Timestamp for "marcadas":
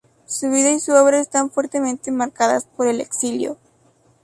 2.11-2.65